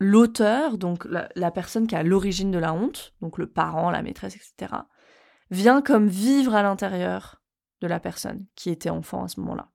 [0.00, 4.34] l'auteur, donc la, personne qui a l'origine de la honte, donc le parent, la maîtresse,
[4.34, 4.74] etc.,
[5.50, 7.42] vient comme vivre à l'intérieur
[7.80, 9.70] de la personne qui était enfant à ce moment-là.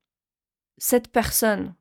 [0.77, 1.75] Cette personne,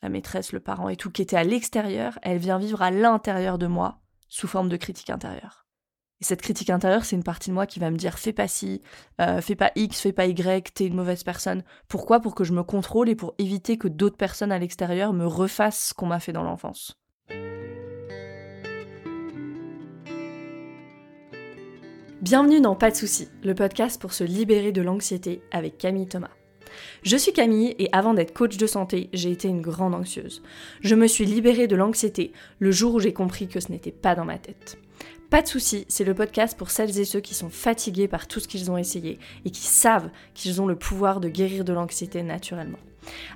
[0.00, 3.58] la maîtresse, le parent et tout, qui était à l'extérieur, elle vient vivre à l'intérieur
[3.58, 5.66] de moi sous forme de critique intérieure.
[6.20, 8.46] Et cette critique intérieure, c'est une partie de moi qui va me dire fais pas
[8.46, 8.80] ci,
[9.20, 11.64] euh, fais pas X, fais pas Y, t'es une mauvaise personne.
[11.88, 12.20] Pourquoi?
[12.20, 15.88] Pour que je me contrôle et pour éviter que d'autres personnes à l'extérieur me refassent
[15.88, 17.01] ce qu'on m'a fait dans l'enfance.
[22.22, 26.30] Bienvenue dans Pas de soucis, le podcast pour se libérer de l'anxiété avec Camille Thomas.
[27.02, 30.42] Je suis Camille et avant d'être coach de santé, j'ai été une grande anxieuse.
[30.82, 34.14] Je me suis libérée de l'anxiété le jour où j'ai compris que ce n'était pas
[34.14, 34.78] dans ma tête.
[35.32, 38.38] Pas de soucis, c'est le podcast pour celles et ceux qui sont fatigués par tout
[38.38, 42.22] ce qu'ils ont essayé et qui savent qu'ils ont le pouvoir de guérir de l'anxiété
[42.22, 42.76] naturellement.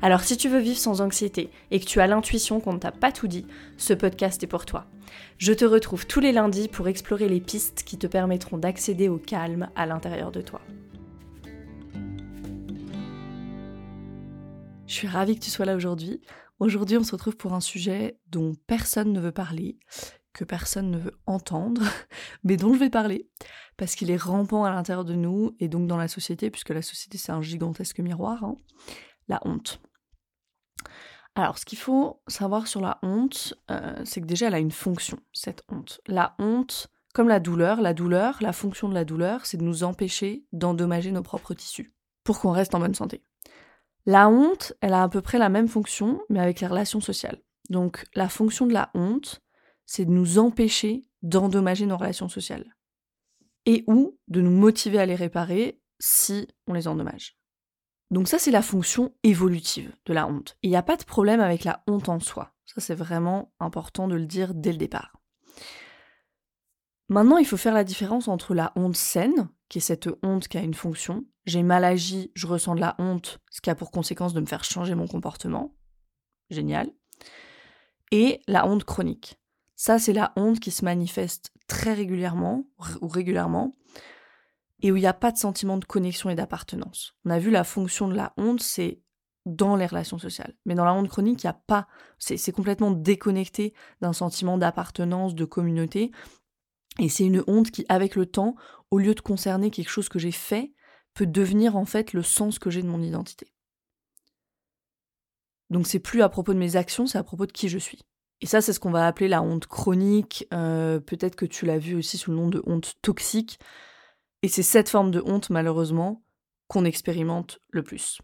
[0.02, 2.92] Alors si tu veux vivre sans anxiété et que tu as l'intuition qu'on ne t'a
[2.92, 3.46] pas tout dit,
[3.78, 4.84] ce podcast est pour toi.
[5.38, 9.16] Je te retrouve tous les lundis pour explorer les pistes qui te permettront d'accéder au
[9.16, 10.60] calme à l'intérieur de toi.
[14.86, 16.20] Je suis ravie que tu sois là aujourd'hui.
[16.58, 19.78] Aujourd'hui, on se retrouve pour un sujet dont personne ne veut parler,
[20.36, 21.82] que personne ne veut entendre,
[22.44, 23.28] mais dont je vais parler,
[23.76, 26.82] parce qu'il est rampant à l'intérieur de nous et donc dans la société, puisque la
[26.82, 28.56] société c'est un gigantesque miroir, hein.
[29.28, 29.80] la honte.
[31.34, 34.70] Alors, ce qu'il faut savoir sur la honte, euh, c'est que déjà, elle a une
[34.70, 36.00] fonction, cette honte.
[36.06, 39.84] La honte, comme la douleur, la douleur, la fonction de la douleur, c'est de nous
[39.84, 43.22] empêcher d'endommager nos propres tissus pour qu'on reste en bonne santé.
[44.06, 47.42] La honte, elle a à peu près la même fonction, mais avec les relations sociales.
[47.68, 49.42] Donc, la fonction de la honte,
[49.86, 52.76] c'est de nous empêcher d'endommager nos relations sociales.
[53.64, 57.36] Et ou de nous motiver à les réparer si on les endommage.
[58.10, 60.56] Donc ça, c'est la fonction évolutive de la honte.
[60.62, 62.52] il n'y a pas de problème avec la honte en soi.
[62.66, 65.20] Ça, c'est vraiment important de le dire dès le départ.
[67.08, 70.58] Maintenant, il faut faire la différence entre la honte saine, qui est cette honte qui
[70.58, 71.24] a une fonction.
[71.44, 74.46] J'ai mal agi, je ressens de la honte, ce qui a pour conséquence de me
[74.46, 75.76] faire changer mon comportement.
[76.50, 76.90] Génial.
[78.10, 79.38] Et la honte chronique.
[79.76, 82.64] Ça, c'est la honte qui se manifeste très régulièrement
[83.00, 83.74] ou régulièrement
[84.80, 87.14] et où il n'y a pas de sentiment de connexion et d'appartenance.
[87.24, 89.00] On a vu la fonction de la honte, c'est
[89.44, 90.54] dans les relations sociales.
[90.64, 91.86] Mais dans la honte chronique, il n'y a pas,
[92.18, 96.10] c'est complètement déconnecté d'un sentiment d'appartenance, de communauté.
[96.98, 98.56] Et c'est une honte qui, avec le temps,
[98.90, 100.72] au lieu de concerner quelque chose que j'ai fait,
[101.14, 103.52] peut devenir en fait le sens que j'ai de mon identité.
[105.70, 108.02] Donc c'est plus à propos de mes actions, c'est à propos de qui je suis.
[108.40, 110.46] Et ça, c'est ce qu'on va appeler la honte chronique.
[110.52, 113.58] Euh, peut-être que tu l'as vu aussi sous le nom de honte toxique.
[114.42, 116.22] Et c'est cette forme de honte, malheureusement,
[116.68, 118.20] qu'on expérimente le plus.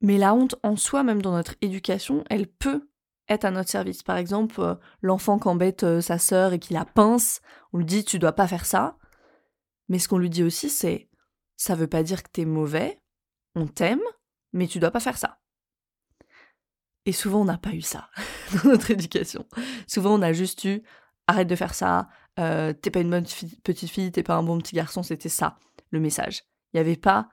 [0.00, 2.88] Mais la honte en soi, même dans notre éducation, elle peut
[3.28, 4.02] être à notre service.
[4.02, 7.40] Par exemple, euh, l'enfant qui embête euh, sa sœur et qui la pince,
[7.72, 8.96] on lui dit tu dois pas faire ça.
[9.88, 11.08] Mais ce qu'on lui dit aussi, c'est
[11.56, 13.00] ça veut pas dire que t'es mauvais,
[13.54, 14.02] on t'aime,
[14.52, 15.38] mais tu dois pas faire ça.
[17.06, 18.10] Et souvent, on n'a pas eu ça
[18.52, 19.46] dans notre éducation.
[19.86, 20.82] Souvent, on a juste eu
[21.28, 22.08] arrête de faire ça,
[22.38, 23.26] euh, t'es pas une bonne
[23.64, 25.58] petite fille, t'es pas un bon petit garçon, c'était ça
[25.90, 26.44] le message.
[26.72, 27.28] Il n'y avait pas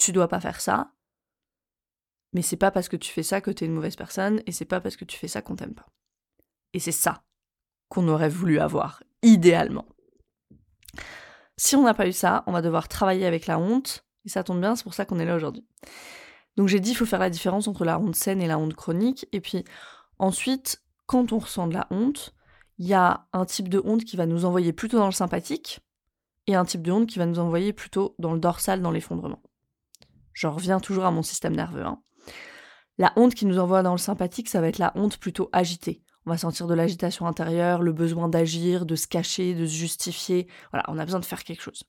[0.00, 0.92] tu dois pas faire ça,
[2.32, 4.64] mais c'est pas parce que tu fais ça que t'es une mauvaise personne, et c'est
[4.64, 5.86] pas parce que tu fais ça qu'on t'aime pas.
[6.72, 7.22] Et c'est ça
[7.88, 9.86] qu'on aurait voulu avoir, idéalement.
[11.58, 14.42] Si on n'a pas eu ça, on va devoir travailler avec la honte, et ça
[14.42, 15.66] tombe bien, c'est pour ça qu'on est là aujourd'hui.
[16.56, 18.74] Donc j'ai dit, il faut faire la différence entre la honte saine et la honte
[18.74, 19.64] chronique, et puis
[20.18, 22.34] ensuite, quand on ressent de la honte,
[22.78, 25.80] il y a un type de honte qui va nous envoyer plutôt dans le sympathique
[26.46, 29.42] et un type de honte qui va nous envoyer plutôt dans le dorsal, dans l'effondrement.
[30.32, 31.84] Je reviens toujours à mon système nerveux.
[31.84, 32.00] Hein.
[32.98, 36.02] La honte qui nous envoie dans le sympathique, ça va être la honte plutôt agitée.
[36.26, 40.48] On va sentir de l'agitation intérieure, le besoin d'agir, de se cacher, de se justifier.
[40.70, 41.84] Voilà, on a besoin de faire quelque chose.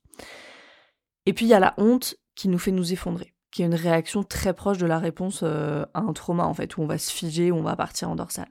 [1.26, 3.74] Et puis il y a la honte qui nous fait nous effondrer, qui est une
[3.74, 6.98] réaction très proche de la réponse euh, à un trauma en fait, où on va
[6.98, 8.48] se figer, où on va partir en dorsal.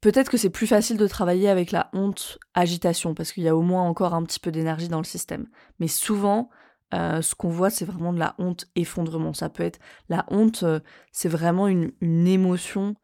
[0.00, 3.56] Peut-être que c'est plus facile de travailler avec la honte agitation, parce qu'il y a
[3.56, 5.48] au moins encore un petit peu d'énergie dans le système.
[5.80, 6.48] Mais souvent,
[6.94, 9.34] euh, ce qu'on voit, c'est vraiment de la honte effondrement.
[9.34, 12.94] Ça peut être la honte, euh, c'est vraiment une, émotion,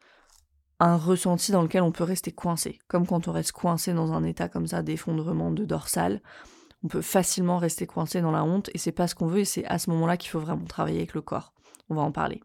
[0.79, 2.79] un ressenti dans lequel on peut rester coincé.
[2.87, 6.21] Comme quand on reste coincé dans un état comme ça d'effondrement de dorsale,
[6.85, 9.45] on peut facilement rester coincé dans la honte et c'est pas ce qu'on veut et
[9.45, 11.53] c'est à ce moment-là qu'il faut vraiment travailler avec le corps.
[11.89, 12.41] On va en parler.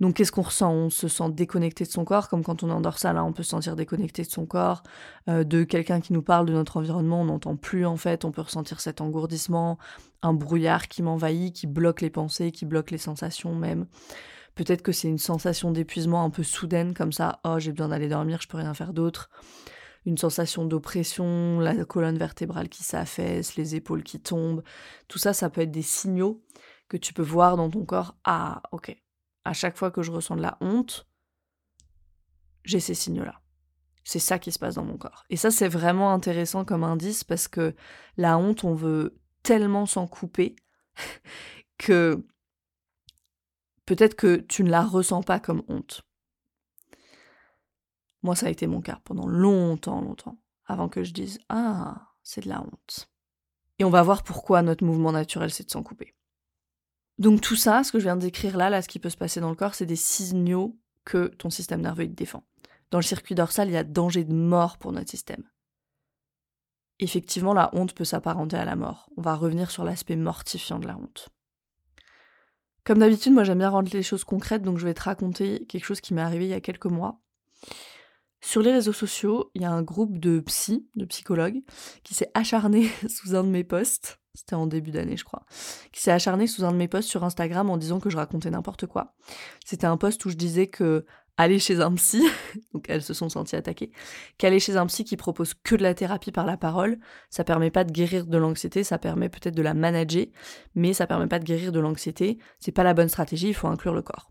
[0.00, 0.70] Donc qu'est-ce qu'on ressent?
[0.70, 3.42] On se sent déconnecté de son corps, comme quand on est en dorsale, on peut
[3.42, 4.82] se sentir déconnecté de son corps,
[5.28, 8.30] euh, de quelqu'un qui nous parle de notre environnement, on n'entend plus en fait, on
[8.30, 9.78] peut ressentir cet engourdissement,
[10.22, 13.86] un brouillard qui m'envahit, qui bloque les pensées, qui bloque les sensations même.
[14.54, 18.08] Peut-être que c'est une sensation d'épuisement un peu soudaine comme ça, oh j'ai besoin d'aller
[18.08, 19.30] dormir, je peux rien faire d'autre.
[20.06, 24.62] Une sensation d'oppression, la colonne vertébrale qui s'affaisse, les épaules qui tombent.
[25.08, 26.42] Tout ça, ça peut être des signaux
[26.88, 28.14] que tu peux voir dans ton corps.
[28.24, 28.96] Ah, ok.
[29.44, 31.08] À chaque fois que je ressens de la honte,
[32.64, 33.40] j'ai ces signaux-là.
[34.04, 35.24] C'est ça qui se passe dans mon corps.
[35.28, 37.74] Et ça, c'est vraiment intéressant comme indice parce que
[38.16, 40.54] la honte, on veut tellement s'en couper
[41.78, 42.24] que
[43.86, 46.05] peut-être que tu ne la ressens pas comme honte.
[48.22, 52.44] Moi, ça a été mon cas pendant longtemps, longtemps, avant que je dise Ah, c'est
[52.44, 53.10] de la honte.
[53.78, 56.14] Et on va voir pourquoi notre mouvement naturel, c'est de s'en couper.
[57.18, 59.16] Donc tout ça, ce que je viens de décrire là, là, ce qui peut se
[59.16, 62.44] passer dans le corps, c'est des signaux que ton système nerveux te défend.
[62.90, 65.44] Dans le circuit dorsal, il y a danger de mort pour notre système.
[66.98, 69.10] Effectivement, la honte peut s'apparenter à la mort.
[69.16, 71.28] On va revenir sur l'aspect mortifiant de la honte.
[72.84, 75.84] Comme d'habitude, moi j'aime bien rendre les choses concrètes, donc je vais te raconter quelque
[75.84, 77.20] chose qui m'est arrivé il y a quelques mois.
[78.46, 81.64] Sur les réseaux sociaux, il y a un groupe de psy, de psychologues,
[82.04, 85.44] qui s'est acharné sous un de mes posts, c'était en début d'année je crois,
[85.90, 88.50] qui s'est acharné sous un de mes posts sur Instagram en disant que je racontais
[88.50, 89.16] n'importe quoi.
[89.64, 91.04] C'était un post où je disais que
[91.36, 92.22] aller chez un psy,
[92.72, 93.90] donc elles se sont senties attaquées,
[94.38, 97.00] qu'aller chez un psy qui propose que de la thérapie par la parole,
[97.30, 100.26] ça permet pas de guérir de l'anxiété, ça permet peut-être de la manager,
[100.76, 103.66] mais ça permet pas de guérir de l'anxiété, c'est pas la bonne stratégie, il faut
[103.66, 104.30] inclure le corps.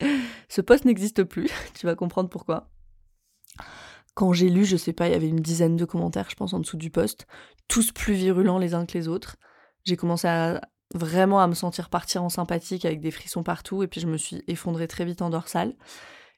[0.50, 2.70] Ce poste n'existe plus, tu vas comprendre pourquoi.
[4.14, 6.52] Quand j'ai lu, je sais pas, il y avait une dizaine de commentaires, je pense,
[6.52, 7.26] en dessous du poste,
[7.68, 9.36] tous plus virulents les uns que les autres.
[9.84, 10.60] J'ai commencé à
[10.92, 14.16] vraiment à me sentir partir en sympathique avec des frissons partout et puis je me
[14.16, 15.76] suis effondrée très vite en dorsale.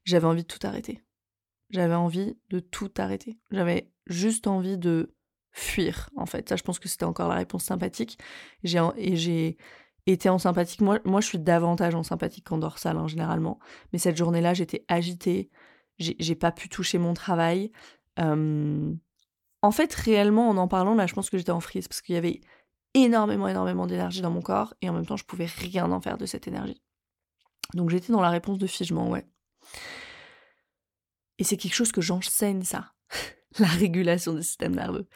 [0.04, 1.02] J'avais envie de tout arrêter.
[1.70, 3.38] J'avais envie de tout arrêter.
[3.50, 5.14] J'avais juste envie de
[5.52, 6.50] fuir en fait.
[6.50, 8.18] Ça je pense que c'était encore la réponse sympathique.
[8.62, 9.56] J'ai et j'ai
[10.06, 10.80] été en sympathique.
[10.80, 13.58] Moi, moi je suis davantage en sympathique qu'en dorsale hein, généralement.
[13.92, 15.50] Mais cette journée-là j'étais agitée.
[15.98, 17.70] J'ai pas pu toucher mon travail.
[19.62, 22.16] En fait, réellement, en en parlant, là, je pense que j'étais en frise parce qu'il
[22.16, 22.40] y avait
[22.94, 26.18] énormément, énormément d'énergie dans mon corps et en même temps, je pouvais rien en faire
[26.18, 26.82] de cette énergie.
[27.74, 29.26] Donc j'étais dans la réponse de figement, ouais.
[31.38, 32.92] Et c'est quelque chose que j'enseigne, ça.
[33.58, 35.08] la régulation du système nerveux.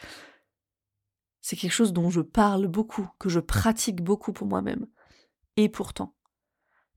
[1.48, 4.88] C'est quelque chose dont je parle beaucoup, que je pratique beaucoup pour moi-même.
[5.56, 6.16] Et pourtant,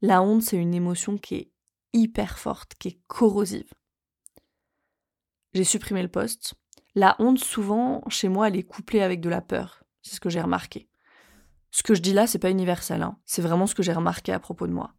[0.01, 1.51] la honte, c'est une émotion qui est
[1.93, 3.71] hyper forte, qui est corrosive.
[5.53, 6.55] J'ai supprimé le poste.
[6.95, 9.83] La honte, souvent, chez moi, elle est couplée avec de la peur.
[10.01, 10.89] C'est ce que j'ai remarqué.
[11.69, 13.19] Ce que je dis là, c'est pas universel, hein.
[13.27, 14.95] c'est vraiment ce que j'ai remarqué à propos de moi.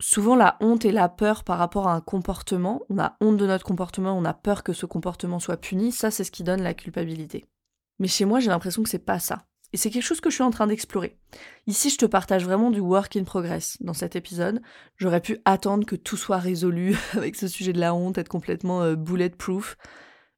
[0.00, 3.46] Souvent, la honte et la peur par rapport à un comportement, on a honte de
[3.46, 6.62] notre comportement, on a peur que ce comportement soit puni, ça c'est ce qui donne
[6.62, 7.46] la culpabilité.
[7.98, 9.46] Mais chez moi, j'ai l'impression que c'est pas ça.
[9.72, 11.18] Et c'est quelque chose que je suis en train d'explorer.
[11.66, 14.62] Ici, je te partage vraiment du work in progress dans cet épisode.
[14.96, 18.82] J'aurais pu attendre que tout soit résolu avec ce sujet de la honte, être complètement
[18.82, 19.76] euh, bulletproof,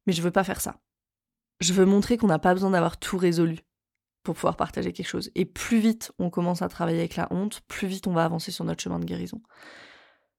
[0.06, 0.80] mais je veux pas faire ça
[1.60, 3.58] je veux montrer qu'on n'a pas besoin d'avoir tout résolu
[4.22, 5.30] pour pouvoir partager quelque chose.
[5.34, 8.50] Et plus vite on commence à travailler avec la honte, plus vite on va avancer
[8.50, 9.40] sur notre chemin de guérison.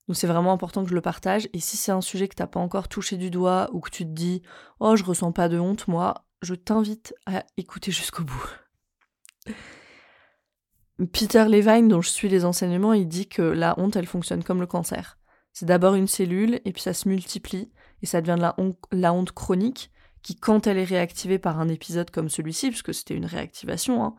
[0.08, 1.48] Donc c'est vraiment important que je le partage.
[1.54, 4.04] Et si c'est un sujet que t'as pas encore touché du doigt ou que tu
[4.04, 4.42] te dis
[4.80, 8.50] oh je ressens pas de honte moi, je t'invite à écouter jusqu'au bout.
[11.14, 14.60] Peter Levine, dont je suis les enseignements, il dit que la honte, elle fonctionne comme
[14.60, 15.18] le cancer.
[15.54, 17.72] C'est d'abord une cellule, et puis ça se multiplie,
[18.02, 19.92] et ça devient de la honte chronique,
[20.22, 24.16] qui, quand elle est réactivée par un épisode comme celui-ci, puisque c'était une réactivation, hein,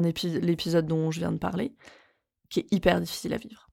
[0.00, 1.74] l'épisode dont je viens de parler,
[2.48, 3.68] qui est hyper difficile à vivre.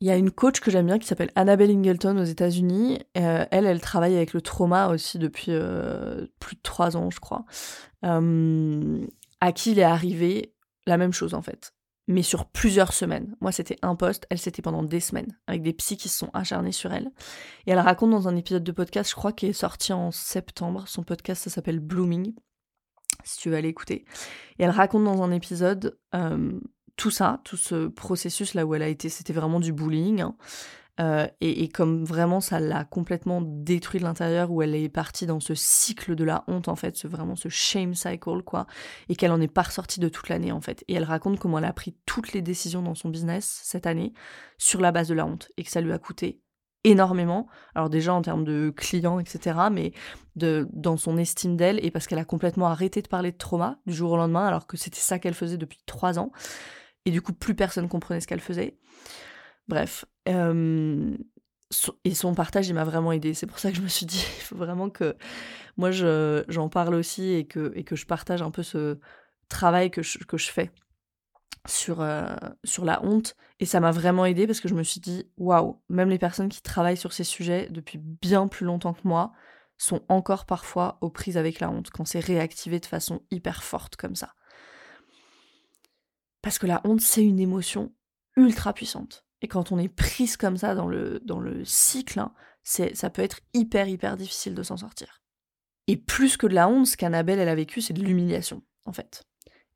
[0.00, 3.00] Il y a une coach que j'aime bien qui s'appelle Annabelle Ingleton aux États-Unis.
[3.16, 7.20] Euh, elle, elle travaille avec le trauma aussi depuis euh, plus de trois ans, je
[7.20, 7.44] crois.
[8.04, 9.06] Euh,
[9.40, 10.54] à qui il est arrivé
[10.86, 11.72] la même chose en fait
[12.06, 13.34] mais sur plusieurs semaines.
[13.40, 16.30] Moi, c'était un poste, elle, c'était pendant des semaines, avec des psys qui se sont
[16.34, 17.10] acharnés sur elle.
[17.66, 20.84] Et elle raconte dans un épisode de podcast, je crois, qui est sorti en septembre,
[20.86, 22.34] son podcast, ça s'appelle Blooming,
[23.24, 24.04] si tu veux aller écouter.
[24.58, 25.98] Et elle raconte dans un épisode
[26.96, 30.20] tout ça, tout ce processus là où elle a été, c'était vraiment du bullying.
[30.20, 30.36] Hein.
[31.00, 35.40] Euh, et, comme vraiment ça l'a complètement détruit de l'intérieur, où elle est partie dans
[35.40, 38.66] ce cycle de la honte en fait, ce, vraiment ce shame cycle quoi,
[39.08, 40.84] et qu'elle en est pas ressortie de toute l'année en fait.
[40.86, 44.12] Et elle raconte comment elle a pris toutes les décisions dans son business cette année
[44.56, 46.40] sur la base de la honte et que ça lui a coûté
[46.84, 47.48] énormément.
[47.74, 49.92] Alors déjà en termes de clients, etc., mais
[50.36, 53.78] de, dans son estime d'elle et parce qu'elle a complètement arrêté de parler de trauma
[53.86, 56.30] du jour au lendemain alors que c'était ça qu'elle faisait depuis trois ans.
[57.04, 58.78] Et du coup, plus personne comprenait ce qu'elle faisait.
[59.68, 60.04] Bref.
[60.26, 63.34] et son partage, il m'a vraiment aidé.
[63.34, 65.16] C'est pour ça que je me suis dit, il faut vraiment que
[65.76, 68.98] moi, j'en parle aussi et que, je partage un peu ce
[69.48, 70.18] travail que je,
[70.50, 70.70] fais.
[71.66, 72.34] sur, euh,
[72.64, 75.80] sur la honte et ça m'a vraiment aidé parce que je me suis dit waouh,
[75.88, 79.32] même les personnes qui travaillent sur ces sujets depuis bien plus longtemps que moi
[79.76, 83.96] sont encore parfois aux prises avec la honte quand c'est réactivé de façon hyper forte
[83.96, 84.34] comme ça.
[86.44, 87.90] Parce que la honte, c'est une émotion
[88.36, 89.24] ultra puissante.
[89.40, 93.22] Et quand on est prise comme ça dans le, dans le cycle, hein, ça peut
[93.22, 95.22] être hyper, hyper difficile de s'en sortir.
[95.86, 98.92] Et plus que de la honte, ce qu'Annabelle, elle a vécu, c'est de l'humiliation, en
[98.92, 99.24] fait.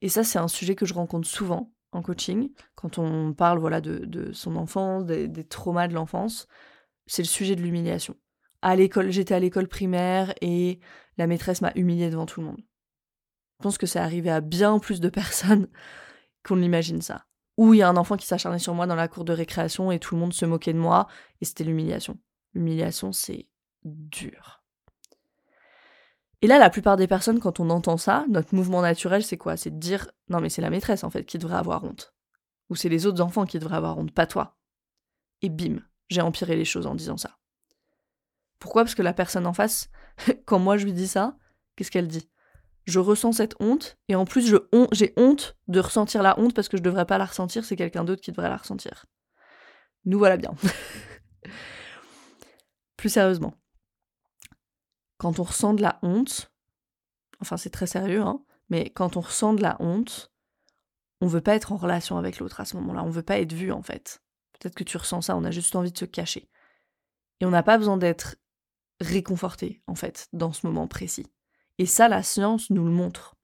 [0.03, 3.81] Et ça, c'est un sujet que je rencontre souvent en coaching, quand on parle voilà,
[3.81, 6.49] de, son enfance, des, traumas de l'enfance,
[7.07, 8.15] c'est le sujet de l'humiliation.
[8.61, 10.81] À l'école, j'étais à l'école primaire et
[11.17, 12.61] la maîtresse m'a humiliée devant tout le monde.
[13.59, 15.69] Je pense que c'est arrivé à bien plus de personnes
[16.45, 17.25] qu'on l'imagine ça.
[17.57, 19.90] Ou il y a un enfant qui s'acharnait sur moi dans la cour de récréation
[19.90, 21.09] et tout le monde se moquait de moi
[21.40, 22.18] et c'était l'humiliation.
[22.54, 23.49] L'humiliation, c'est
[23.85, 24.62] dur.
[26.40, 29.57] Et là, la plupart des personnes, quand on entend ça, notre mouvement naturel, c'est quoi?
[29.57, 32.14] C'est de dire non, mais c'est la maîtresse en fait qui devrait avoir honte.
[32.71, 34.57] Ou c'est les autres enfants qui devraient avoir honte, pas toi.
[35.42, 35.80] Et bim,
[36.11, 37.38] j'ai empiré les choses en disant ça.
[38.59, 38.85] Pourquoi?
[38.85, 39.90] Parce que la personne en face,
[40.47, 41.37] quand moi je lui dis ça,
[41.75, 42.28] qu'est-ce qu'elle dit?
[42.88, 44.50] Je ressens cette honte, et en plus
[44.92, 48.02] j'ai honte de ressentir la honte parce que je devrais pas la ressentir, c'est quelqu'un
[48.02, 49.04] d'autre qui devrait la ressentir.
[50.07, 50.54] Nous voilà bien.
[52.97, 53.52] plus sérieusement,
[55.18, 56.50] quand on ressent de la honte,
[57.42, 60.33] enfin c'est très sérieux, hein, mais quand on ressent de la honte,
[61.21, 63.52] on veut pas être en relation avec l'autre à ce moment-là, on veut pas être
[63.52, 64.23] vu en fait.
[64.59, 66.49] Peut-être que tu ressens ça, on a juste envie de se cacher.
[67.40, 68.37] Et on n'a pas besoin d'être
[68.99, 71.26] réconforté en fait dans ce moment précis.
[71.78, 73.37] Et ça, la science nous le montre.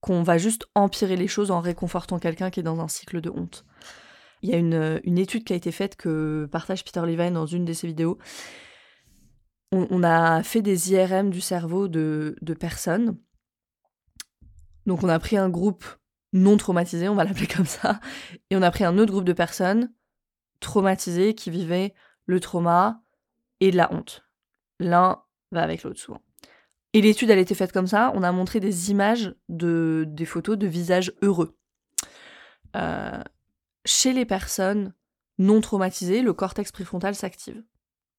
[0.00, 3.30] Qu'on va juste empirer les choses en réconfortant quelqu'un qui est dans un cycle de
[3.30, 3.64] honte.
[4.42, 7.46] Il y a une, une étude qui a été faite que partage Peter Levine dans
[7.46, 8.18] une de ses vidéos
[9.72, 13.18] on, a fait des IRM du cerveau de, personnes.
[14.86, 15.84] Donc on a pris un groupe
[16.32, 18.00] non traumatisé, on va l'appeler comme ça,
[18.50, 19.92] et on a pris un autre groupe de personnes
[20.60, 21.94] traumatisées qui vivaient
[22.26, 23.02] le trauma
[23.60, 24.24] et de la honte.
[24.78, 26.22] L'un va avec l'autre souvent.
[26.96, 28.10] Et l'étude, elle été faite comme ça.
[28.14, 31.54] On a montré des images de des photos de visages heureux.
[32.74, 33.22] Euh,
[33.84, 34.94] chez les personnes
[35.36, 37.62] non traumatisées, le cortex préfrontal s'active.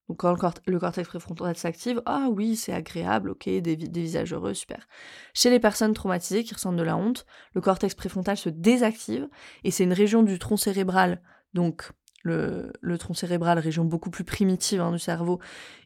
[0.08, 4.86] Donc quand le, cortex préfrontal s'active, ah oui, c'est agréable, ok, des, visages heureux, super.
[5.34, 9.28] Chez les personnes traumatisées qui ressentent de la honte, le cortex préfrontal se désactive
[9.64, 11.20] et c'est une région du tronc cérébral,
[11.52, 11.90] donc
[12.28, 15.40] le, tronc cérébral, région beaucoup plus primitive hein, du cerveau,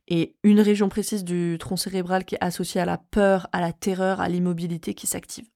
[0.09, 3.73] et une région précise du tronc cérébral qui est associée à la peur, à la
[3.73, 5.49] terreur, à l'immobilité qui s'active.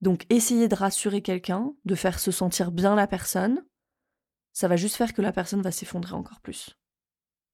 [0.00, 3.62] Donc essayer de rassurer quelqu'un, de faire se sentir bien la personne,
[4.52, 6.78] ça va juste faire que la personne va s'effondrer encore plus.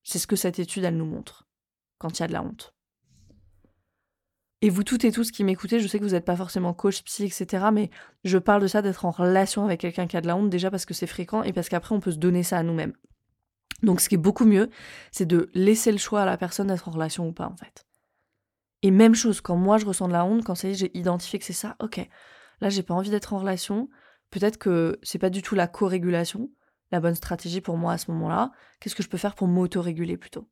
[0.03, 1.49] C'est ce que cette étude, elle nous montre,
[1.99, 2.76] quand il y a de la honte.
[4.63, 7.03] Et vous toutes et tous qui m'écoutez, je sais que vous n'êtes pas forcément coach,
[7.05, 7.67] psy, etc.
[7.73, 7.91] Mais
[8.25, 10.71] je parle de ça d'être en relation avec quelqu'un qui a de la honte, déjà
[10.71, 12.95] parce que c'est fréquent et parce qu'après on peut se donner ça à nous-mêmes.
[13.83, 14.71] Donc ce qui est beaucoup mieux,
[15.13, 17.87] c'est de laisser le choix à la personne d'être en relation ou pas en fait.
[18.83, 20.97] Et même chose, quand moi je ressens de la honte, quand ça y est, j'ai
[20.97, 22.09] identifié que c'est ça, ok,
[22.61, 23.91] là j'ai pas envie d'être en relation,
[24.31, 26.51] peut-être que c'est pas du tout la co-régulation,
[26.93, 30.17] la bonne stratégie pour moi à ce moment-là Qu'est-ce que je peux faire pour m'auto-réguler
[30.17, 30.49] plutôt?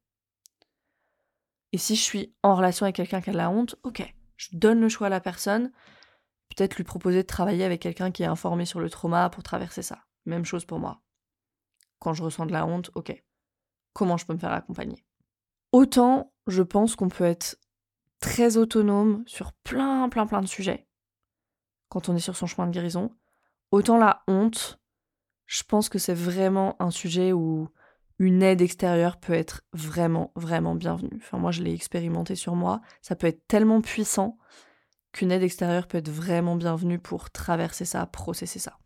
[1.75, 4.00] Et si je suis en relation avec quelqu'un qui a de la honte, ok,
[4.37, 5.73] je donne le choix à la personne,
[6.49, 9.83] peut-être lui proposer de travailler avec quelqu'un qui est informé sur le trauma pour traverser
[9.83, 10.04] ça.
[10.25, 11.02] Même chose pour moi.
[11.99, 13.21] Quand je ressens de la honte, ok,
[13.93, 15.04] comment je peux me faire accompagner?
[15.73, 17.59] Autant, je pense qu'on peut être
[18.21, 20.87] très autonome sur plein, plein, plein de sujets.
[21.88, 23.11] Quand on est sur son chemin de guérison,
[23.73, 24.78] autant la honte,
[25.47, 27.69] je pense que c'est vraiment un sujet où
[28.18, 31.16] une aide extérieure peut être vraiment, vraiment bienvenue.
[31.16, 32.80] Enfin, moi, je l'ai expérimenté sur moi.
[33.02, 34.38] Ça peut être tellement puissant
[35.12, 38.78] qu'une aide extérieure peut être vraiment bienvenue pour traverser ça, processer ça.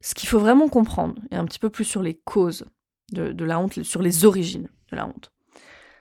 [0.00, 2.66] Ce qu'il faut vraiment comprendre, et un petit peu plus sur les causes
[3.12, 5.32] de, la honte, sur les origines de la honte.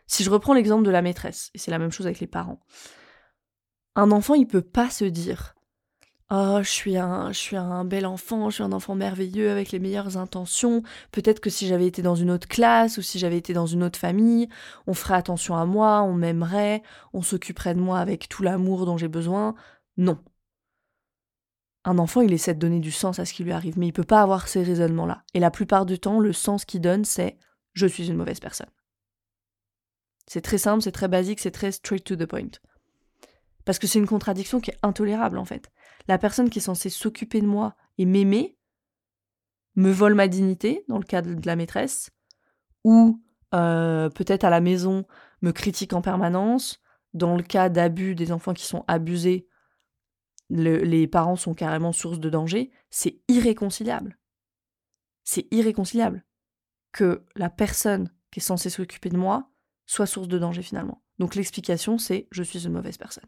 [0.07, 2.59] Si je reprends l'exemple de la maîtresse, et c'est la même chose avec les parents,
[3.95, 5.54] un enfant, il peut pas se dire
[6.31, 9.71] Oh, je suis un, je suis un bel enfant, je suis un enfant merveilleux avec
[9.71, 10.81] les meilleures intentions.
[11.11, 13.83] Peut-être que si j'avais été dans une autre classe ou si j'avais été dans une
[13.83, 14.49] autre famille,
[14.87, 16.81] on ferait attention à moi, on m'aimerait,
[17.13, 19.53] on s'occuperait de moi avec tout l'amour dont j'ai besoin.
[19.97, 20.17] Non.
[21.83, 23.93] Un enfant, il essaie de donner du sens à ce qui lui arrive, mais il
[23.93, 25.23] peut pas avoir ces raisonnements-là.
[25.35, 27.37] Et la plupart du temps, le sens qu'il donne, c'est
[27.73, 28.69] je suis une mauvaise personne.
[30.25, 32.49] C'est très simple, c'est très basique, c'est très straight to the point.
[33.63, 35.71] Parce que c'est une contradiction qui est intolérable en fait
[36.07, 38.57] la personne qui est censée s'occuper de moi et m'aimer
[39.75, 42.11] me vole ma dignité, dans le cas de la maîtresse,
[42.83, 43.21] ou
[43.53, 45.05] euh, peut-être à la maison
[45.41, 46.81] me critique en permanence,
[47.13, 49.47] dans le cas d'abus des enfants qui sont abusés,
[50.49, 54.19] les parents sont carrément source de danger, c'est irréconciliable.
[55.23, 56.23] C'est irréconciliable
[56.91, 59.49] que la personne qui est censée s'occuper de moi
[59.85, 61.03] soit source de danger finalement.
[61.19, 63.25] Donc l'explication, c'est je suis une mauvaise personne.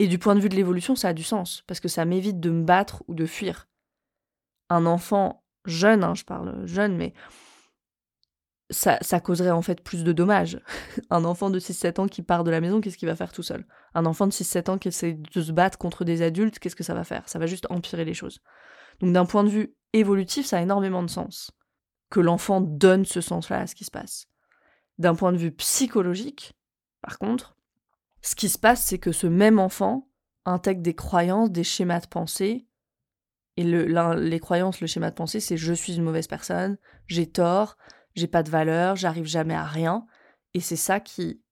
[0.00, 2.40] Et du point de vue de l'évolution, ça a du sens, parce que ça m'évite
[2.40, 3.68] de me battre ou de fuir.
[4.70, 7.12] Un enfant jeune, hein, je parle jeune, mais
[8.70, 10.58] ça, ça, causerait en fait plus de dommages.
[11.10, 13.42] un enfant de 6-7 ans qui part de la maison, qu'est-ce qu'il va faire tout
[13.42, 13.66] seul?
[13.92, 16.82] Un enfant de 6-7 ans qui essaie de se battre contre des adultes, qu'est-ce que
[16.82, 17.28] ça va faire?
[17.28, 18.40] Ça va juste empirer les choses.
[19.00, 21.50] Donc d'un point de vue évolutif, ça a énormément de sens
[22.08, 24.28] que l'enfant donne ce sens-là à ce qui se passe.
[24.96, 26.54] D'un point de vue psychologique,
[27.02, 27.54] par contre,
[28.22, 30.08] ce qui se passe, c'est que ce même enfant
[30.44, 32.66] intègre des croyances, des schémas de pensée.
[33.56, 33.84] Et le,
[34.14, 37.76] les croyances, le schéma de pensée, c'est je suis une mauvaise personne, j'ai tort,
[38.14, 40.06] j'ai pas de valeur, j'arrive jamais à rien.
[40.54, 41.42] Et c'est ça qui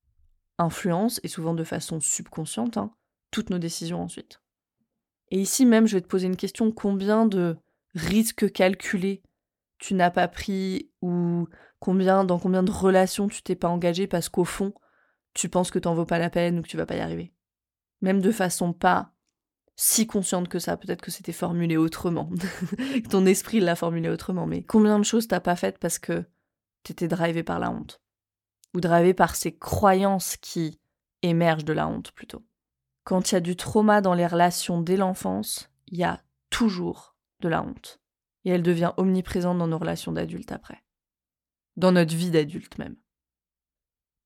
[0.59, 2.93] influence, et souvent de façon subconsciente, hein,
[3.31, 4.41] toutes nos décisions ensuite.
[5.31, 7.59] Et ici même, je vais te poser une question combien de
[7.95, 9.23] risques calculés
[9.79, 11.47] tu n'as pas pris ou
[11.79, 14.75] combien dans combien de relations tu t'es pas engagé parce qu'au fond,
[15.39, 17.33] tu penses que t'en vaut pas la peine ou que tu vas pas y arriver.
[18.01, 19.13] Même de façon pas
[19.77, 22.29] si consciente que ça, peut-être que c'était formulé autrement.
[23.11, 26.25] Ton esprit l'a formulé autrement, mais combien de choses t'as pas faites parce que
[26.83, 28.03] t'étais drivé par la honte?
[28.75, 30.81] Ou drivé par ces croyances qui
[31.23, 32.45] émergent de la honte plutôt?
[33.05, 37.17] Quand il y a du trauma dans les relations dès l'enfance, il y a toujours
[37.41, 38.01] de la honte.
[38.45, 40.83] Et elle devient omniprésente dans nos relations d'adultes après.
[41.77, 42.97] Dans notre vie d'adulte même.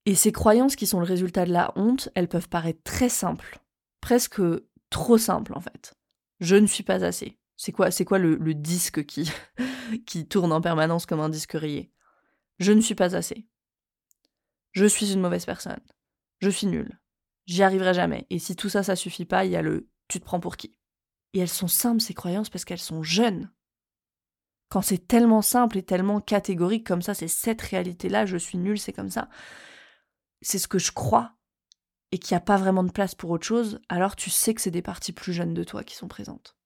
[0.06, 3.60] Et ces croyances qui sont le résultat de la honte, elles peuvent paraître très simples,
[4.00, 4.40] presque
[4.90, 5.94] trop simples en fait.
[6.40, 7.38] Je ne suis pas assez.
[7.56, 9.30] C'est quoi, quoi le, le disque qui,
[10.06, 11.92] qui tourne en permanence comme un disque rayé?
[12.58, 13.46] Je ne suis pas assez.
[14.72, 15.80] Je suis une mauvaise personne.
[16.40, 16.98] Je suis nulle.
[17.46, 18.26] J'y arriverai jamais.
[18.30, 20.56] Et si tout ça, ça suffit pas, il y a le tu te prends pour
[20.56, 20.74] qui
[21.32, 23.50] Et elles sont simples, ces croyances, parce qu'elles sont jeunes.
[24.68, 28.78] Quand c'est tellement simple et tellement catégorique comme ça, c'est cette réalité-là, je suis nulle,
[28.78, 29.28] c'est comme ça
[30.42, 31.34] c'est ce que je crois
[32.10, 34.60] et qu'il n'y a pas vraiment de place pour autre chose, alors tu sais que
[34.60, 36.56] c'est des parties plus jeunes de toi qui sont présentes.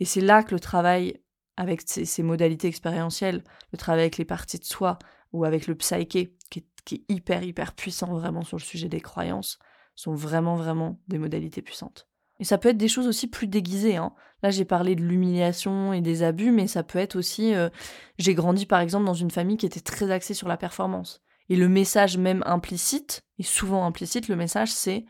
[0.00, 1.20] Et c'est là que le travail
[1.56, 4.98] avec ces, modalités expérientielles, le travail avec les parties de soi
[5.32, 9.58] ou avec le psyché, qui est, hyper, hyper puissant vraiment sur le sujet des croyances,
[9.94, 12.08] sont vraiment, vraiment des modalités puissantes.
[12.38, 13.96] Et ça peut être des choses aussi plus déguisées.
[13.96, 14.12] Hein.
[14.42, 17.54] Là, j'ai parlé de l'humiliation et des abus, mais ça peut être aussi...
[17.54, 17.70] Euh,
[18.18, 21.22] j'ai grandi, par exemple, dans une famille qui était très axée sur la performance.
[21.48, 25.04] Et le message même implicite, et souvent implicite, le message c'est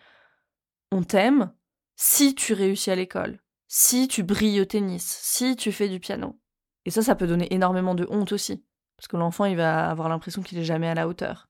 [0.93, 1.53] on t'aime
[1.97, 6.39] si tu réussis à l'école, si tu brilles au tennis, si tu fais du piano.
[6.85, 8.65] Et ça, ça peut donner énormément de honte aussi,
[8.97, 11.49] parce que l'enfant, il va avoir l'impression qu'il est jamais à la hauteur.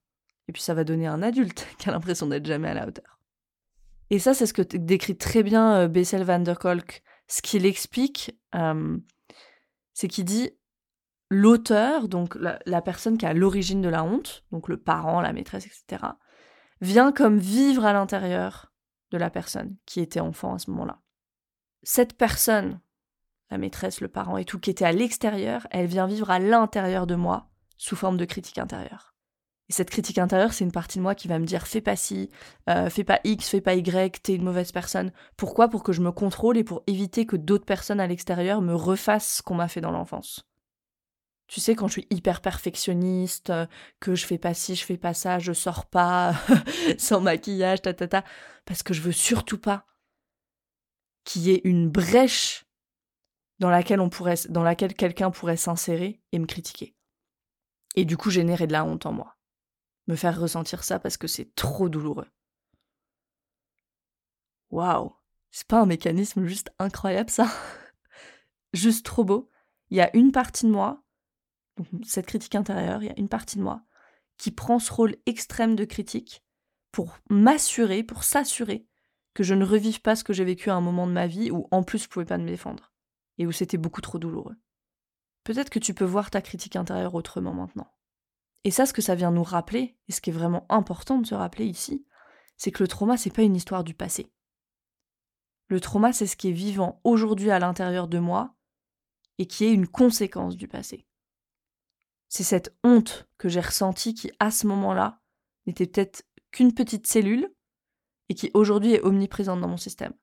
[0.48, 3.18] Et puis ça va donner un adulte qui a l'impression d'être jamais à la hauteur.
[4.10, 7.02] Et ça, c'est ce que décrit très bien euh, Bessel van der Kolk.
[7.26, 8.96] Ce qu'il explique, euh,
[9.94, 10.50] c'est qu'il dit
[11.28, 15.66] l'auteur, donc la, personne qui a l'origine de la honte, donc le parent, la maîtresse,
[15.66, 16.04] etc.,
[16.80, 18.72] vient comme vivre à l'intérieur
[19.10, 21.00] de la personne qui était enfant à ce moment-là.
[21.82, 22.80] Cette personne,
[23.50, 27.06] la maîtresse, le parent et tout, qui était à l'extérieur, elle vient vivre à l'intérieur
[27.06, 29.14] de moi sous forme de critique intérieure.
[29.68, 31.96] Et cette critique intérieure, c'est une partie de moi qui va me dire fais pas
[31.96, 32.30] ci,
[32.68, 35.12] euh, fais pas X, fais pas Y, t'es une mauvaise personne.
[35.36, 35.68] Pourquoi?
[35.68, 39.38] Pour que je me contrôle et pour éviter que d'autres personnes à l'extérieur me refassent
[39.38, 40.46] ce qu'on m'a fait dans l'enfance.
[41.46, 43.66] Tu sais, quand je suis hyper perfectionniste, euh,
[44.00, 46.34] que je fais pas ci, je fais pas ça, je sors pas
[46.98, 48.24] sans maquillage, ta, ta, ta,
[48.64, 49.86] parce que je veux surtout pas
[51.24, 52.64] qu'il y ait une brèche
[53.58, 56.96] dans laquelle on pourrait, dans laquelle quelqu'un pourrait s'insérer et me critiquer.
[57.94, 59.36] Et du coup, générer de la honte en moi.
[60.08, 62.28] Me faire ressentir ça parce que c'est trop douloureux.
[64.70, 65.12] Waouh!
[65.50, 67.48] C'est pas un mécanisme juste incroyable ça?
[68.72, 69.48] juste trop beau.
[69.90, 71.02] Il y a une partie de moi
[72.04, 73.82] cette critique intérieure, il y a une partie de moi
[74.38, 76.44] qui prend ce rôle extrême de critique
[76.92, 78.86] pour m'assurer, pour s'assurer
[79.34, 81.50] que je ne revive pas ce que j'ai vécu à un moment de ma vie
[81.50, 82.92] où en plus je pouvais pas me défendre
[83.38, 84.56] et où c'était beaucoup trop douloureux.
[85.44, 87.92] Peut-être que tu peux voir ta critique intérieure autrement maintenant.
[88.64, 91.26] Et ça, ce que ça vient nous rappeler, et ce qui est vraiment important de
[91.26, 92.04] se rappeler ici,
[92.56, 94.32] c'est que le trauma, c'est pas une histoire du passé.
[95.68, 98.56] Le trauma, c'est ce qui est vivant aujourd'hui à l'intérieur de moi
[99.38, 101.05] et qui est une conséquence du passé.
[102.28, 105.20] C'est cette honte que j'ai ressentie qui, à ce moment-là,
[105.66, 107.52] n'était peut-être qu'une petite cellule
[108.28, 110.14] et qui aujourd'hui est omniprésente dans mon système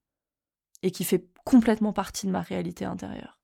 [0.82, 3.39] et qui fait complètement partie de ma réalité intérieure.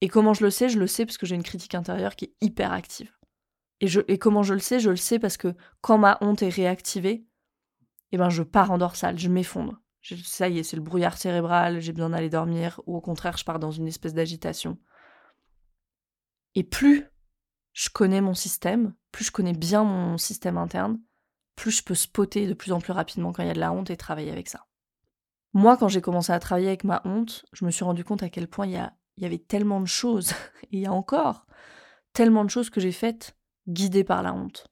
[0.00, 0.68] Et comment je le sais?
[0.68, 3.12] Je le sais parce que j'ai une critique intérieure qui est hyper active.
[3.80, 4.78] Et, comment je le sais?
[4.78, 7.26] Je le sais parce que quand ma honte est réactivée,
[8.12, 9.80] eh ben je pars en dorsale, je m'effondre.
[10.24, 13.44] Ça y est, c'est le brouillard cérébral, j'ai besoin d'aller dormir, ou au contraire, je
[13.44, 14.78] pars dans une espèce d'agitation.
[16.54, 17.06] Et plus
[17.72, 21.00] je connais mon système, plus je connais bien mon système interne,
[21.56, 23.72] plus je peux spotter de plus en plus rapidement quand il y a de la
[23.72, 24.66] honte et travailler avec ça.
[25.52, 28.28] Moi, quand j'ai commencé à travailler avec ma honte, je me suis rendu compte à
[28.28, 28.72] quel point il
[29.16, 30.32] y, avait tellement de choses,
[30.64, 31.46] et il y a encore
[32.12, 33.36] tellement de choses que j'ai faites
[33.68, 34.66] guidées par la honte.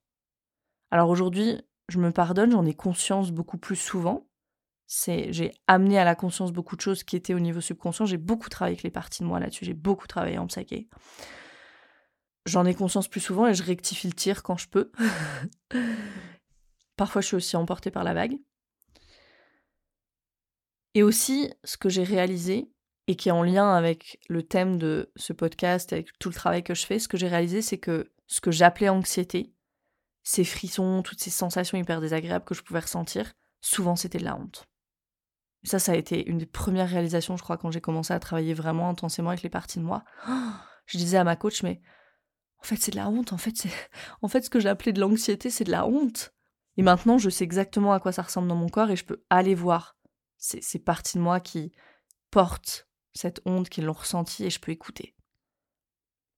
[0.90, 4.28] Alors aujourd'hui, je me pardonne, j'en ai conscience beaucoup plus souvent,
[4.88, 8.06] j'ai amené à la conscience beaucoup de choses qui étaient au niveau subconscient.
[8.06, 9.66] J'ai beaucoup travaillé avec les parties de moi là-dessus.
[9.66, 10.88] J'ai beaucoup travaillé en psyché.
[12.46, 14.90] J'en ai conscience plus souvent et je rectifie le tir quand je peux.
[16.96, 18.38] Parfois, je suis aussi emportée par la vague.
[20.94, 22.70] Et aussi, ce que j'ai réalisé,
[23.06, 26.62] et qui est en lien avec le thème de ce podcast, avec tout le travail
[26.62, 29.54] que je fais, ce que j'ai réalisé, c'est que ce que j'appelais anxiété,
[30.24, 34.36] ces frissons, toutes ces sensations hyper désagréables que je pouvais ressentir, souvent c'était de la
[34.36, 34.66] honte.
[35.64, 38.54] Ça, ça a été une des premières réalisations, je crois, quand j'ai commencé à travailler
[38.54, 40.04] vraiment intensément avec les parties de moi.
[40.86, 41.80] je disais à ma coach, mais
[42.60, 43.32] en fait, c'est de la honte.
[43.32, 43.70] En fait, c'est,
[44.22, 46.34] en fait, ce que j'appelais de l'anxiété, c'est de la honte.
[46.76, 49.24] Et maintenant, je sais exactement à quoi ça ressemble dans mon corps et je peux
[49.30, 49.96] aller voir
[50.36, 51.72] ces, parties de moi qui
[52.30, 55.16] portent cette honte, qui l'ont ressentie et je peux écouter.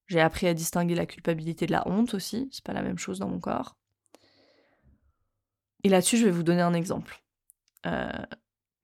[0.06, 3.18] J'ai appris à distinguer la culpabilité de la honte aussi, c'est pas la même chose
[3.18, 3.76] dans mon corps.
[5.84, 7.22] Et là-dessus, je vais vous donner un exemple.
[7.86, 8.10] Euh,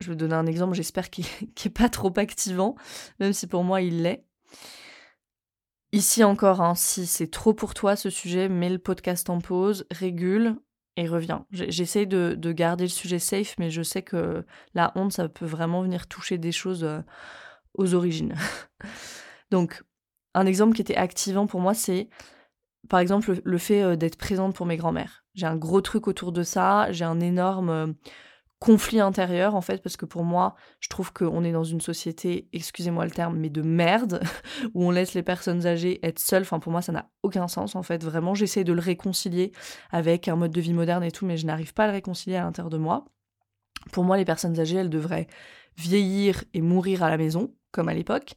[0.01, 1.25] je vais donner un exemple, j'espère qu'il
[1.65, 2.77] n'est pas trop activant,
[3.19, 4.27] même si pour moi il l'est.
[5.93, 9.87] Ici encore, hein, si c'est trop pour toi ce sujet, mets le podcast en pause,
[9.91, 10.57] régule
[10.97, 11.47] et reviens.
[11.51, 14.45] J'essaye de, de, garder le sujet safe, mais je sais que
[14.75, 17.01] la honte, ça peut vraiment venir toucher des choses euh,
[17.75, 18.35] aux origines.
[19.51, 19.83] Donc,
[20.35, 22.09] un exemple qui était activant pour moi, c'est
[22.89, 25.25] par exemple le, fait euh, d'être présente pour mes grands-mères.
[25.35, 27.87] J'ai un gros truc autour de ça, j'ai un énorme euh,
[28.59, 32.49] conflit intérieur en fait parce que pour moi je trouve qu'on est dans une société
[32.53, 34.23] excusez-moi le terme mais de merde
[34.75, 36.43] où on laisse les personnes âgées être seules.
[36.43, 38.03] Enfin pour moi ça n'a aucun sens en fait.
[38.03, 39.53] Vraiment j'essaie de le réconcilier
[39.91, 42.37] avec un mode de vie moderne et tout mais je n'arrive pas à le réconcilier
[42.37, 43.05] à l'intérieur de moi.
[43.93, 45.27] Pour moi les personnes âgées elles devraient
[45.77, 48.33] vieillir et mourir à la maison comme à l'époque.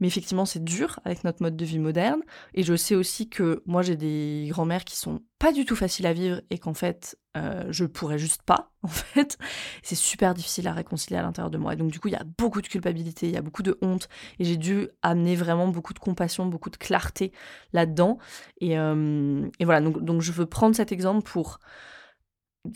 [0.00, 2.20] Mais effectivement, c'est dur avec notre mode de vie moderne.
[2.52, 6.06] Et je sais aussi que moi, j'ai des grands-mères qui sont pas du tout faciles
[6.06, 9.38] à vivre et qu'en fait, euh, je pourrais juste pas, en fait.
[9.82, 11.72] C'est super difficile à réconcilier à l'intérieur de moi.
[11.72, 13.78] Et donc, du coup, il y a beaucoup de culpabilité, il y a beaucoup de
[13.80, 14.08] honte.
[14.38, 17.32] Et j'ai dû amener vraiment beaucoup de compassion, beaucoup de clarté
[17.72, 18.18] là-dedans.
[18.60, 21.60] Et, euh, voilà, donc je veux prendre cet exemple pour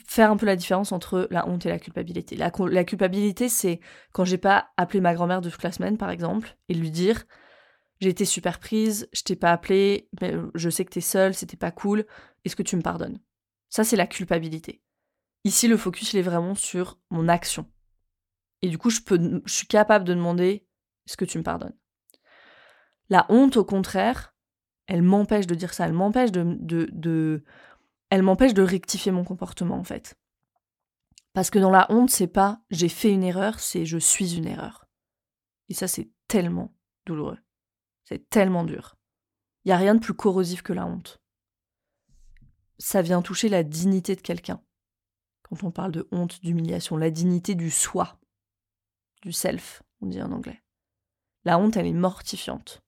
[0.06, 2.36] faire un peu la différence entre la honte et la culpabilité.
[2.36, 3.80] La, culpabilité, c'est
[4.12, 7.24] quand j'ai pas appelé ma grand-mère de toute la semaine, par exemple, et lui dire
[8.00, 11.56] j'ai été super prise, je t'ai pas appelé, mais je sais que t'es seule, c'était
[11.56, 12.04] pas cool,
[12.44, 13.20] est-ce que tu me pardonnes?
[13.70, 14.82] Ça, c'est la culpabilité.
[15.44, 17.70] Ici, le focus, il est vraiment sur mon action.
[18.62, 20.66] Et du coup, je, peux, je suis capable de demander
[21.06, 21.76] est-ce que tu me pardonnes?
[23.10, 24.34] La honte, au contraire,
[24.86, 27.44] elle m'empêche de dire ça, elle m'empêche de, de
[28.14, 30.16] elle m'empêche de rectifier mon comportement en fait.
[31.32, 34.46] Parce que dans la honte, c'est pas j'ai fait une erreur, c'est je suis une
[34.46, 34.86] erreur.
[35.68, 36.72] Et ça, c'est tellement
[37.06, 37.38] douloureux.
[38.04, 38.94] C'est tellement dur.
[39.64, 41.20] Il n'y a rien de plus corrosif que la honte.
[42.78, 44.62] Ça vient toucher la dignité de quelqu'un.
[45.42, 48.20] Quand on parle de honte, d'humiliation, la dignité du soi,
[49.22, 50.62] du self, on dit en anglais.
[51.44, 52.80] La honte, elle est mortifiante.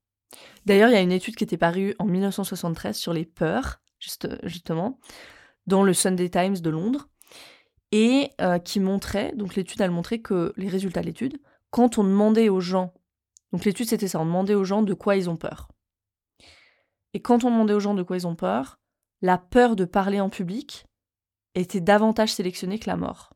[0.66, 3.80] D'ailleurs, il y a une étude qui était parue en 1973 sur les peurs
[4.42, 4.98] justement,
[5.66, 7.08] dans le Sunday Times de Londres,
[7.92, 11.40] et euh, qui montrait, donc l'étude, elle montrait que les résultats de l'étude,
[11.70, 12.94] quand on demandait aux gens,
[13.52, 15.68] donc l'étude c'était ça, on demandait aux gens de quoi ils ont peur.
[17.14, 18.78] Et quand on demandait aux gens de quoi ils ont peur,
[19.22, 20.86] la peur de parler en public
[21.54, 23.32] était davantage sélectionnée que la mort.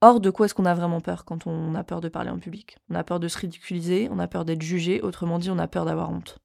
[0.00, 2.38] Or, de quoi est-ce qu'on a vraiment peur quand on a peur de parler en
[2.38, 2.78] public?
[2.88, 5.66] On a peur de se ridiculiser, on a peur d'être jugé, autrement dit, on a
[5.66, 6.38] peur d'avoir honte.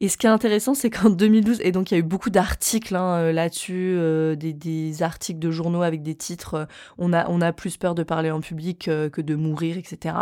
[0.00, 2.30] Et ce qui est intéressant, c'est qu'en 2012, et donc il y a eu beaucoup
[2.30, 6.64] d'articles hein, euh, là-dessus, euh, des, articles de journaux avec des titres euh,
[6.98, 10.16] on, a, on a plus peur de parler en public que de mourir, etc.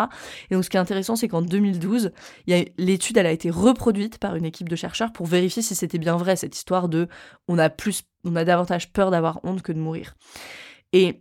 [0.50, 2.12] Et donc ce qui est intéressant, c'est qu'en 2012,
[2.78, 6.16] l'étude elle a été reproduite par une équipe de chercheurs pour vérifier si c'était bien
[6.16, 7.08] vrai cette histoire de
[7.48, 10.14] on a plus, on a davantage peur d'avoir honte que de mourir.
[10.92, 11.18] Et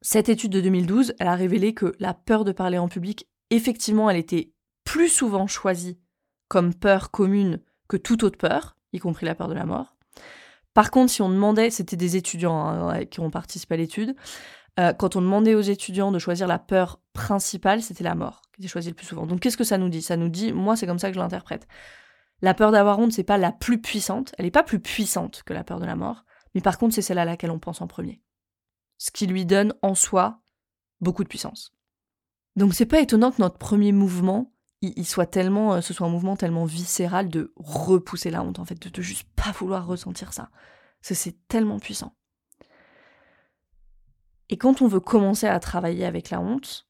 [0.00, 4.10] cette étude de 2012, elle a révélé que la peur de parler en public, effectivement,
[4.10, 4.52] elle était
[4.84, 6.01] plus souvent choisie
[6.52, 9.96] comme peur commune que toute autre peur, y compris la peur de la mort.
[10.74, 14.14] Par contre, si on demandait, c'était des étudiants hein, qui ont participé à l'étude,
[14.78, 18.60] euh, quand on demandait aux étudiants de choisir la peur principale, c'était la mort qui
[18.60, 19.26] était choisie le plus souvent.
[19.26, 20.02] Donc qu'est-ce que ça nous dit?
[20.02, 21.66] Ça nous dit, moi c'est comme ça que je l'interprète.
[22.42, 25.54] La peur d'avoir honte, c'est pas la plus puissante, elle n'est pas plus puissante que
[25.54, 27.86] la peur de la mort, mais par contre c'est celle à laquelle on pense en
[27.86, 28.20] premier.
[28.98, 30.42] ce qui lui donne en soi
[31.00, 31.72] beaucoup de puissance.
[32.56, 34.51] Donc c'est pas étonnant que notre premier mouvement,
[34.82, 38.64] il, soit tellement, euh, ce soit un mouvement tellement viscéral de repousser la honte, en
[38.64, 40.50] fait, de, de juste pas vouloir ressentir ça.
[41.00, 42.14] c'est tellement puissant.
[44.48, 46.86] Et quand on veut commencer à travailler avec la honte,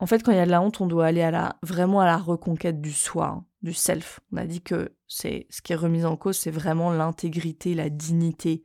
[0.00, 2.00] en fait, quand il y a de la honte, on doit aller à la, vraiment
[2.00, 4.20] à la reconquête du soi, hein, du self.
[4.32, 7.88] On a dit que c'est ce qui est remis en cause, c'est vraiment l'intégrité, la
[7.88, 8.64] dignité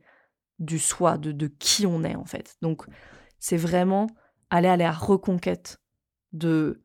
[0.58, 2.56] du soi, de, de qui on est en fait.
[2.62, 2.84] Donc,
[3.38, 4.06] c'est vraiment
[4.50, 5.80] aller à la reconquête
[6.32, 6.83] de,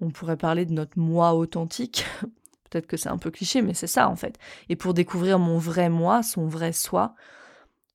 [0.00, 2.04] on pourrait parler de notre moi authentique.
[2.70, 4.38] Peut-être que c'est un peu cliché, mais c'est ça en fait.
[4.68, 7.14] Et pour découvrir mon vrai moi, son vrai soi,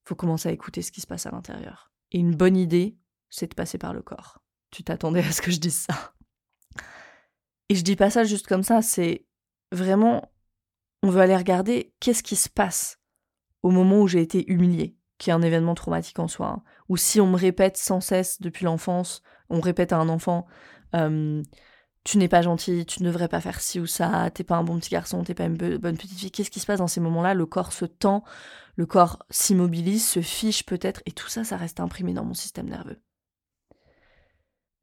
[0.04, 1.92] faut commencer à écouter ce qui se passe à l'intérieur.
[2.12, 2.98] Et une bonne idée,
[3.30, 6.14] c'est de passer par le corps tu t'attendais à ce que je dise ça.
[7.70, 9.26] Et je dis pas ça juste comme ça, c'est
[9.72, 10.32] vraiment,
[11.04, 13.00] on veut aller regarder qu'est-ce qui se passe
[13.62, 16.64] au moment où j'ai été humiliée, qui est un événement traumatique en soi, hein.
[16.90, 20.46] ou si on me répète sans cesse depuis l'enfance, on répète à un enfant,
[22.04, 24.64] tu n'es pas gentil, tu ne devrais pas faire ci ou ça, t'es pas un
[24.64, 26.32] bon petit garçon, t'es pas une bonne petite fille.
[26.32, 27.34] Qu'est-ce qui se passe dans ces moments-là?
[27.34, 28.24] Le corps se tend,
[28.76, 32.68] le corps s'immobilise, se fiche peut-être, et tout ça, ça reste imprimé dans mon système
[32.68, 33.00] nerveux.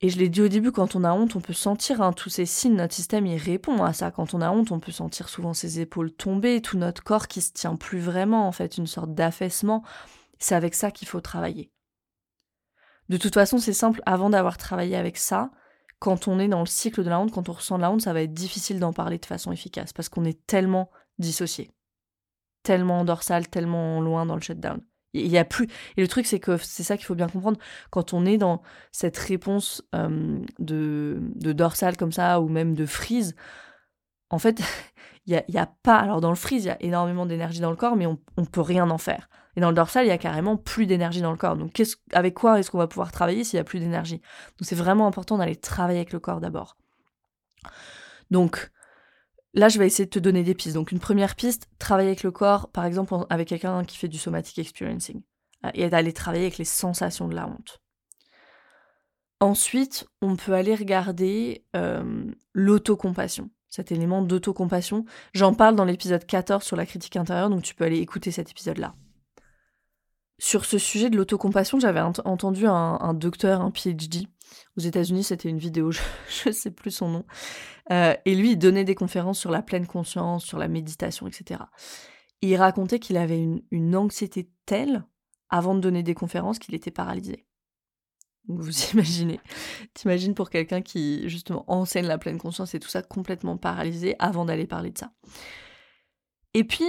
[0.02, 2.30] Et je l'ai dit au début, quand on a honte, on peut sentir hein, tous
[2.30, 4.10] ces signes, notre système il répond à ça.
[4.10, 7.42] Quand on a honte, on peut sentir souvent ses épaules tomber, tout notre corps qui
[7.42, 9.84] se tient plus vraiment, en fait, une sorte d'affaissement.
[10.38, 11.70] C'est avec ça qu'il faut travailler.
[13.10, 15.50] De toute façon, c'est simple, avant d'avoir travaillé avec ça,
[16.00, 18.00] quand on est dans le cycle de la honte, quand on ressent de la honte,
[18.00, 21.70] ça va être difficile d'en parler de façon efficace, parce qu'on est tellement dissocié,
[22.62, 24.80] tellement dorsal, tellement loin dans le shutdown.
[25.12, 25.66] Il y a plus.
[25.96, 27.58] Et le truc, c'est que c'est ça qu'il faut bien comprendre.
[27.90, 33.34] Quand on est dans cette réponse de, de dorsale comme ça, ou même de freeze,
[34.30, 34.62] en fait,
[35.26, 35.96] il n'y a, a, pas.
[35.96, 38.46] Alors, dans le freeze, il y a énormément d'énergie dans le corps, mais on ne
[38.46, 39.28] peut rien en faire.
[39.60, 41.56] Et dans le dorsal, il y a carrément plus d'énergie dans le corps.
[41.56, 41.80] Donc,
[42.12, 44.16] avec quoi est-ce qu'on va pouvoir travailler s'il y a plus d'énergie?
[44.16, 46.76] Donc, c'est vraiment important d'aller travailler avec le corps d'abord.
[48.30, 48.70] Donc,
[49.52, 50.74] Là, je vais essayer de te donner des pistes.
[50.74, 54.18] Donc, une première piste, travailler avec le corps, par exemple avec quelqu'un qui fait du
[54.18, 55.22] somatic experiencing,
[55.64, 57.80] euh, et d'aller travailler avec les sensations de la honte.
[59.40, 65.04] Ensuite, on peut aller regarder euh, l'autocompassion, cet élément d'autocompassion.
[65.32, 68.50] J'en parle dans l'épisode 14 sur la critique intérieure, donc tu peux aller écouter cet
[68.50, 68.94] épisode-là.
[70.42, 74.26] Sur ce sujet de l'autocompassion, j'avais entendu un, docteur, un PhD,
[74.78, 77.24] aux États-Unis, c'était une vidéo, je ne sais plus son nom.
[77.92, 81.60] Euh, et lui, il donnait des conférences sur la pleine conscience, sur la méditation, etc.
[82.40, 85.04] il racontait qu'il avait une, anxiété telle,
[85.50, 87.44] avant de donner des conférences, qu'il était paralysé.
[88.48, 89.40] Vous imaginez,
[89.92, 94.46] t'imagines pour quelqu'un qui justement enseigne la pleine conscience et tout ça, complètement paralysé avant
[94.46, 95.12] d'aller parler de ça.
[96.54, 96.86] Et puis,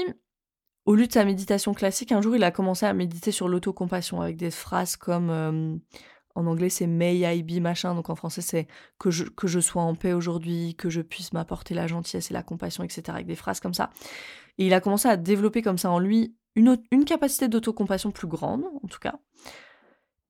[0.85, 4.21] au lieu de sa méditation classique, un jour il a commencé à méditer sur l'autocompassion
[4.21, 5.75] avec des phrases comme euh,
[6.35, 8.67] en anglais c'est may I be machin, donc en français c'est
[8.97, 12.33] que je, que je sois en paix aujourd'hui, que je puisse m'apporter la gentillesse et
[12.33, 13.03] la compassion, etc.
[13.09, 13.91] avec des phrases comme ça.
[14.57, 18.27] Et il a commencé à développer comme ça en lui une, une capacité d'autocompassion plus
[18.27, 19.19] grande, en tout cas.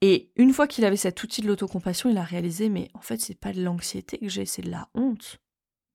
[0.02, 3.22] Et une fois qu'il avait cet outil de l'autocompassion, il a réalisé mais en fait
[3.22, 5.40] c'est pas de l'anxiété que j'ai, c'est de la honte.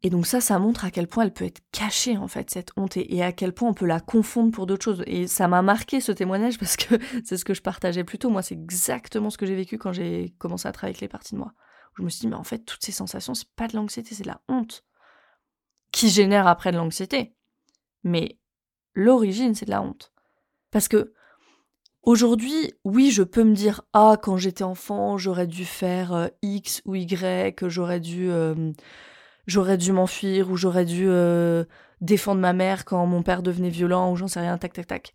[0.03, 2.71] Et donc ça, ça montre à quel point elle peut être cachée en fait cette
[2.77, 5.03] honte et, à quel point on peut la confondre pour d'autres choses.
[5.07, 8.31] Et ça m'a marqué ce témoignage parce que c'est ce que je partageais plus tôt.
[8.31, 11.35] Moi, c'est exactement ce que j'ai vécu quand j'ai commencé à travailler avec les parties
[11.35, 11.53] de moi.
[11.97, 14.25] Je me suis dit mais en fait toutes ces sensations c'est pas de l'anxiété, c'est
[14.25, 14.85] de la honte
[15.93, 17.35] qui génère après de l'anxiété.
[18.05, 18.39] Mais
[18.95, 20.13] l'origine c'est de la honte.
[20.71, 21.13] Parce que
[22.07, 26.81] Aujourd'hui, oui, je peux me dire ah quand j'étais enfant, j'aurais dû faire euh, X
[26.85, 28.71] ou Y, j'aurais dû euh,
[29.47, 31.65] j'aurais dû m'enfuir ou j'aurais dû euh,
[32.01, 35.15] défendre ma mère quand mon père devenait violent ou j'en sais rien, tac, tac, tac.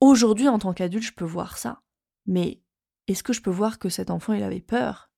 [0.00, 1.80] Aujourd'hui, en tant qu'adulte, je peux voir ça.
[2.26, 2.60] Mais
[3.08, 5.10] est-ce que je peux voir que cet enfant, il avait peur?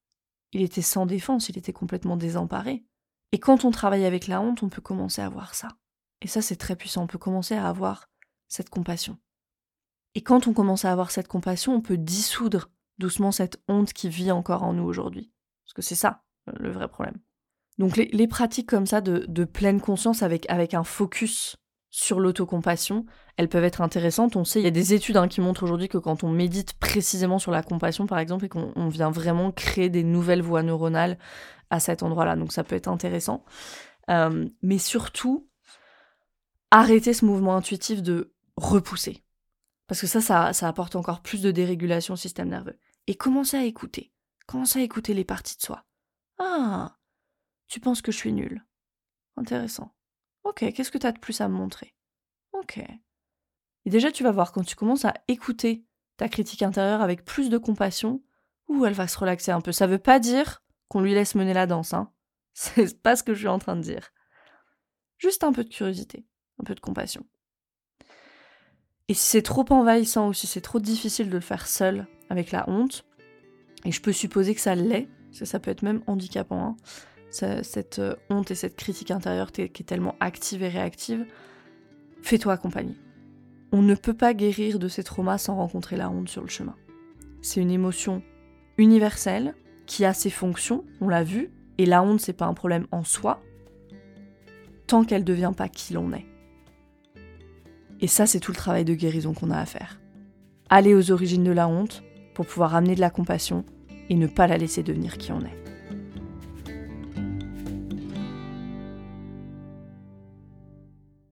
[0.52, 2.84] Il était sans défense, il était complètement désemparé.
[3.32, 5.68] Et quand on travaille avec la honte, on peut commencer à voir ça.
[6.20, 7.02] Et ça, c'est très puissant.
[7.02, 8.08] On peut commencer à avoir
[8.48, 9.18] cette compassion.
[10.14, 14.08] Et quand on commence à avoir cette compassion, on peut dissoudre doucement cette honte qui
[14.08, 15.32] vit encore en nous aujourd'hui.
[15.64, 17.18] Parce que c'est ça, le vrai problème.
[17.78, 21.56] Donc les, pratiques comme ça de, pleine conscience avec, avec un focus
[21.90, 23.06] sur l'autocompassion,
[23.36, 24.36] elles peuvent être intéressantes.
[24.36, 26.74] On sait, il y a des études hein, qui montrent aujourd'hui que quand on médite
[26.74, 31.18] précisément sur la compassion, par exemple, et qu'on vient vraiment créer des nouvelles voies neuronales
[31.70, 32.36] à cet endroit-là.
[32.36, 33.44] Donc ça peut être intéressant.
[34.10, 35.48] Euh, mais surtout,
[36.70, 39.22] arrêter ce mouvement intuitif de repousser.
[39.86, 42.78] Parce que ça, ça, ça apporte encore plus de dérégulation au système nerveux.
[43.06, 44.12] Et commencer à écouter.
[44.46, 45.84] Commencer à écouter les parties de soi.
[46.38, 46.96] Ah,
[47.68, 48.64] tu penses que je suis nulle.
[49.36, 49.94] Intéressant.
[50.44, 51.94] Ok, qu'est-ce que tu as de plus à me montrer?
[52.52, 52.78] Ok.
[52.78, 55.84] Et déjà, tu vas voir, quand tu commences à écouter
[56.16, 58.22] ta critique intérieure avec plus de compassion,
[58.68, 59.72] ou elle va se relaxer un peu.
[59.72, 62.12] Ça veut pas dire qu'on lui laisse mener la danse, hein.
[62.54, 64.12] C'est pas ce que je suis en train de dire.
[65.18, 66.26] Juste un peu de curiosité,
[66.60, 67.26] un peu de compassion.
[69.08, 72.52] Et si c'est trop envahissant ou si c'est trop difficile de le faire seul avec
[72.52, 73.04] la honte,
[73.84, 76.76] et je peux supposer que ça l'est, parce que ça peut être même handicapant, hein,
[77.34, 81.26] cette euh, honte et cette critique intérieure qui est tellement active et réactive,
[82.22, 82.96] fais-toi accompagner.
[83.72, 86.76] On ne peut pas guérir de ces traumas sans rencontrer la honte sur le chemin.
[87.42, 88.22] C'est une émotion
[88.78, 89.54] universelle
[89.86, 93.04] qui a ses fonctions, on l'a vu, et la honte c'est pas un problème en
[93.04, 93.42] soi,
[94.86, 96.26] tant qu'elle ne devient pas qui l'on est.
[98.00, 100.00] Et ça c'est tout le travail de guérison qu'on a à faire.
[100.70, 102.02] Aller aux origines de la honte
[102.34, 103.64] pour pouvoir amener de la compassion
[104.08, 105.63] et ne pas la laisser devenir qui on est.